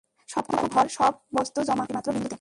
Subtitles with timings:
[0.29, 2.29] সবটুকু ভর, সব বস্তু জমা হয় একটিমাত্র বিন্দুতে।